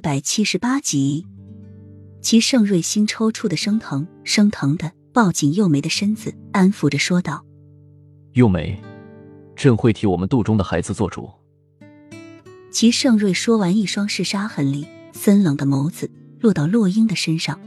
[0.00, 1.26] 百七十八集，
[2.22, 7.44] 齐盛瑞心抽搐的生疼，生疼的抱紧幼梅的身子，安抚着说道
[8.32, 8.80] ：“幼梅，
[9.54, 11.28] 朕会替我们肚中的孩子做主。”
[12.72, 16.10] 齐盛瑞说完，一双是杀狠厉、森冷的眸子
[16.40, 17.60] 落到洛英的身上。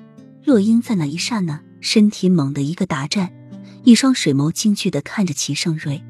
[0.43, 3.31] 洛英在那一刹那，身体猛地一个打颤，
[3.84, 6.04] 一双水眸惊惧的看着齐盛瑞，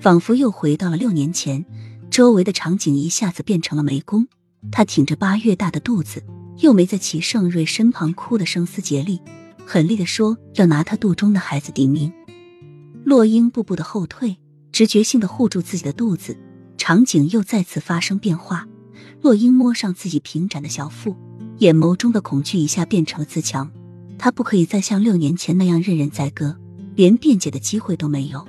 [0.00, 1.64] 仿佛又回到了六年前。
[2.10, 4.28] 周围的场景一下子变成了湄公，
[4.70, 6.22] 他挺着八月大的肚子，
[6.58, 9.20] 又没在齐盛瑞身旁哭得声嘶竭力，
[9.66, 12.12] 狠厉的说要拿他肚中的孩子抵命。
[13.04, 14.36] 洛英步步的后退，
[14.70, 16.38] 直觉性的护住自己的肚子。
[16.78, 18.66] 场景又再次发生变化，
[19.20, 21.16] 洛英摸上自己平展的小腹，
[21.58, 23.70] 眼眸中的恐惧一下变成了自强。
[24.18, 26.56] 他不可以再像六年前那样任人宰割，
[26.94, 28.46] 连辩解的机会都没有。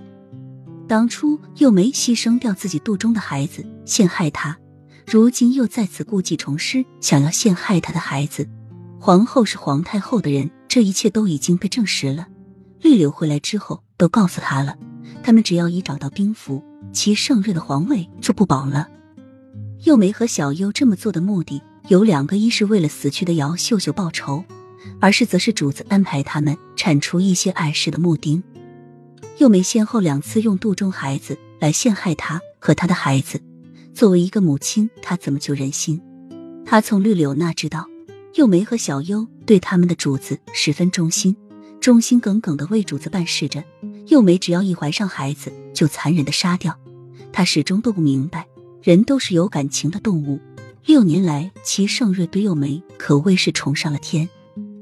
[0.88, 4.58] 当初又没牺牲掉自己肚中的孩子，陷害他，
[5.06, 8.48] 如今又再次故技重施，想要陷害他的孩子。
[9.00, 12.28] 皇后是皇太后的人，这一切都已经被证实了。
[12.82, 14.78] 绿柳回来之后都告诉他了，
[15.22, 18.88] 他们只要一找到兵符，齐盛瑞的皇位就不保了。
[19.84, 24.44] 幼梅和小优这么做的目的有两个：一是为了死去的姚秀秀报仇，
[25.02, 28.42] 二是则是主子安排他们铲除一些碍事的木丁。
[29.40, 33.42] 幼梅先后两次用肚中孩子来陷害他和他的孩子，
[33.94, 36.02] 作为一个母亲，她怎么就忍心？
[36.66, 37.88] 她从绿柳那知道，
[38.34, 41.36] 幼梅和小优对他们的主子十分忠心，
[41.80, 43.64] 忠心耿耿的为主子办事着。
[44.08, 46.78] 幼梅只要一怀上孩子，就残忍的杀掉。
[47.32, 48.48] 她始终都不明白，
[48.82, 50.40] 人都是有感情的动物。
[50.86, 54.28] 六年来，齐盛瑞对幼梅可谓是宠上了天。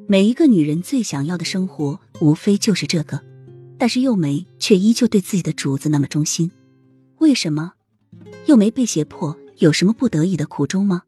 [0.07, 3.21] 每一个女人最想要的生活，无非就是这个。
[3.77, 6.49] 但是幼梅却依旧对自己的主子那么忠心，
[7.19, 7.73] 为什么？
[8.51, 11.03] 又没被胁迫，有什么不得已的苦衷吗？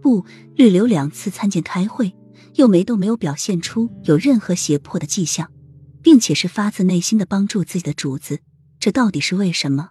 [0.00, 2.16] 不，绿柳两次参见开会，
[2.54, 5.52] 又梅都没有表现出有任何胁迫的迹象，
[6.00, 8.40] 并且是发自内心的帮助自己的主子，
[8.80, 9.90] 这到底是为什么？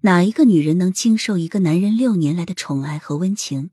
[0.00, 3.70] 哪一个女人能经受一个男人六年来的宠爱和温情？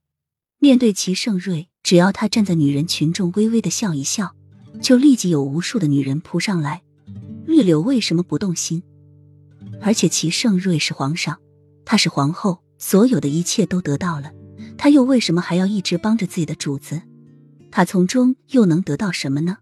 [0.59, 4.35] 面对齐盛瑞，只要他站在女人群众，微微的笑一笑，
[4.79, 6.83] 就立即有无数的女人扑上来。
[7.47, 8.83] 绿柳为什么不动心？
[9.81, 11.39] 而且齐盛瑞是皇上，
[11.89, 14.31] 她是皇后，所有的一切都得到了，
[14.77, 17.01] 她又为什么还要一直帮着自己的主子？
[17.71, 19.57] 她从中又能得到什么呢？